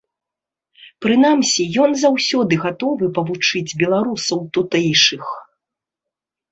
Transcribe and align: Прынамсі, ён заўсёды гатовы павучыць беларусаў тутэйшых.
Прынамсі, 1.05 1.61
ён 1.85 1.91
заўсёды 2.05 2.53
гатовы 2.65 3.13
павучыць 3.19 3.77
беларусаў 3.85 4.39
тутэйшых. 4.59 5.25